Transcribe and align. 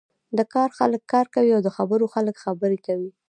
د 0.37 0.39
کار 0.53 0.69
خلک 0.77 1.01
کار 1.11 1.25
کوی 1.35 1.49
او 1.55 1.61
د 1.65 1.69
خبرو 1.77 2.05
خلک 2.13 2.35
خبرې 2.43 2.77
کوی. 2.85 3.09